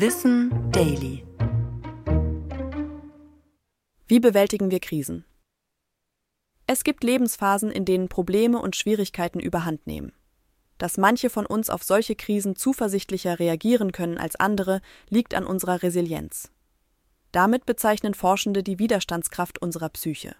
Wissen 0.00 0.70
Daily. 0.70 1.26
Wie 4.06 4.20
bewältigen 4.20 4.70
wir 4.70 4.78
Krisen? 4.78 5.24
Es 6.68 6.84
gibt 6.84 7.02
Lebensphasen, 7.02 7.72
in 7.72 7.84
denen 7.84 8.08
Probleme 8.08 8.62
und 8.62 8.76
Schwierigkeiten 8.76 9.40
überhand 9.40 9.88
nehmen. 9.88 10.12
Dass 10.78 10.98
manche 10.98 11.30
von 11.30 11.46
uns 11.46 11.68
auf 11.68 11.82
solche 11.82 12.14
Krisen 12.14 12.54
zuversichtlicher 12.54 13.40
reagieren 13.40 13.90
können 13.90 14.18
als 14.18 14.36
andere, 14.36 14.82
liegt 15.08 15.34
an 15.34 15.44
unserer 15.44 15.82
Resilienz. 15.82 16.52
Damit 17.32 17.66
bezeichnen 17.66 18.14
Forschende 18.14 18.62
die 18.62 18.78
Widerstandskraft 18.78 19.60
unserer 19.60 19.88
Psyche. 19.88 20.36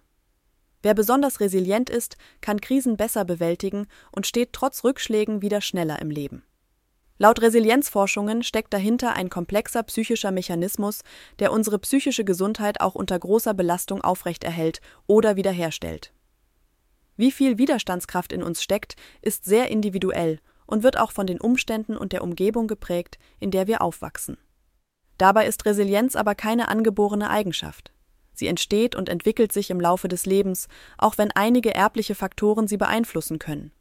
Wer 0.83 0.95
besonders 0.95 1.41
resilient 1.41 1.91
ist, 1.91 2.17
kann 2.41 2.61
Krisen 2.61 2.97
besser 2.97 3.25
bewältigen 3.25 3.89
und 4.13 4.25
steht 4.25 4.53
trotz 4.53 4.85
Rückschlägen 4.85 5.43
wieder 5.43 5.61
schneller 5.61 6.01
im 6.01 6.13
Leben. 6.13 6.45
Laut 7.19 7.43
Resilienzforschungen 7.43 8.45
steckt 8.45 8.73
dahinter 8.73 9.15
ein 9.15 9.29
komplexer 9.29 9.83
psychischer 9.83 10.31
Mechanismus, 10.31 11.03
der 11.41 11.53
unsere 11.53 11.81
psychische 11.81 12.25
Gesundheit 12.25 12.81
auch 12.81 12.95
unter 12.95 13.19
großer 13.19 13.55
Belastung 13.55 14.03
aufrechterhält 14.03 14.81
oder 15.09 15.35
wiederherstellt. 15.35 16.13
Wie 17.17 17.33
viel 17.33 17.59
Widerstandskraft 17.59 18.33
in 18.33 18.45
uns 18.45 18.63
steckt, 18.63 18.95
ist 19.21 19.45
sehr 19.45 19.69
individuell 19.69 20.39
und 20.67 20.85
wird 20.85 20.99
auch 20.99 21.11
von 21.11 21.27
den 21.27 21.41
Umständen 21.41 21.97
und 21.97 22.13
der 22.13 22.23
Umgebung 22.23 22.69
geprägt, 22.69 23.19
in 23.41 23.51
der 23.51 23.67
wir 23.67 23.83
aufwachsen. 23.83 24.39
Dabei 25.17 25.47
ist 25.49 25.67
Resilienz 25.67 26.15
aber 26.15 26.37
keine 26.37 26.69
angeborene 26.69 27.29
Eigenschaft. 27.29 27.91
Sie 28.33 28.47
entsteht 28.47 28.95
und 28.95 29.09
entwickelt 29.09 29.51
sich 29.51 29.71
im 29.71 29.81
Laufe 29.81 30.07
des 30.07 30.25
Lebens, 30.25 30.69
auch 30.97 31.19
wenn 31.19 31.33
einige 31.33 31.75
erbliche 31.75 32.15
Faktoren 32.15 32.69
sie 32.69 32.77
beeinflussen 32.77 33.41
können. 33.41 33.73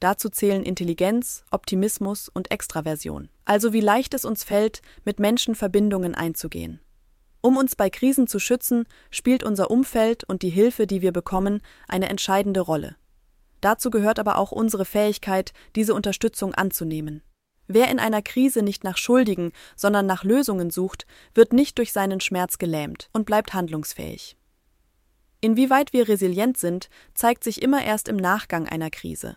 Dazu 0.00 0.30
zählen 0.30 0.62
Intelligenz, 0.62 1.44
Optimismus 1.50 2.30
und 2.30 2.50
Extraversion. 2.50 3.28
Also 3.44 3.74
wie 3.74 3.80
leicht 3.80 4.14
es 4.14 4.24
uns 4.24 4.44
fällt, 4.44 4.80
mit 5.04 5.20
Menschen 5.20 5.54
Verbindungen 5.54 6.14
einzugehen. 6.14 6.80
Um 7.42 7.56
uns 7.56 7.76
bei 7.76 7.90
Krisen 7.90 8.26
zu 8.26 8.38
schützen, 8.38 8.86
spielt 9.10 9.44
unser 9.44 9.70
Umfeld 9.70 10.24
und 10.24 10.42
die 10.42 10.50
Hilfe, 10.50 10.86
die 10.86 11.02
wir 11.02 11.12
bekommen, 11.12 11.60
eine 11.86 12.08
entscheidende 12.08 12.60
Rolle. 12.60 12.96
Dazu 13.60 13.90
gehört 13.90 14.18
aber 14.18 14.38
auch 14.38 14.52
unsere 14.52 14.86
Fähigkeit, 14.86 15.52
diese 15.76 15.94
Unterstützung 15.94 16.54
anzunehmen. 16.54 17.22
Wer 17.66 17.90
in 17.90 17.98
einer 17.98 18.22
Krise 18.22 18.62
nicht 18.62 18.84
nach 18.84 18.96
Schuldigen, 18.96 19.52
sondern 19.76 20.06
nach 20.06 20.24
Lösungen 20.24 20.70
sucht, 20.70 21.06
wird 21.34 21.52
nicht 21.52 21.78
durch 21.78 21.92
seinen 21.92 22.20
Schmerz 22.20 22.58
gelähmt 22.58 23.10
und 23.12 23.26
bleibt 23.26 23.54
handlungsfähig. 23.54 24.36
Inwieweit 25.42 25.92
wir 25.92 26.08
resilient 26.08 26.58
sind, 26.58 26.88
zeigt 27.14 27.44
sich 27.44 27.62
immer 27.62 27.84
erst 27.84 28.08
im 28.08 28.16
Nachgang 28.16 28.66
einer 28.66 28.90
Krise. 28.90 29.36